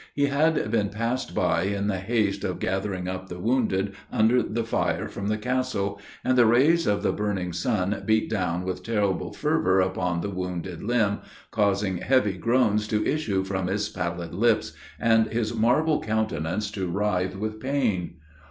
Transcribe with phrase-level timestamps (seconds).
[0.15, 4.63] He had been passed by in the haste of gathering up the wounded under the
[4.63, 9.31] fire from the castle, and the rays of the burning sun beat down with terrible
[9.31, 11.19] fervor upon the wounded limb,
[11.51, 17.35] causing heavy groans to issue from his pallid lips, and his marble countenance to writhe
[17.37, 18.15] with pain.